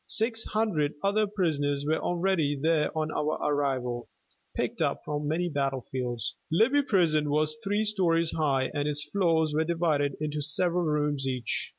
[0.07, 4.09] Six hundred other prisoners were already there on our arrival,
[4.55, 6.37] picked up from many battlefields.
[6.51, 11.69] Libby Prison was three stories high and its floors were divided into several rooms each.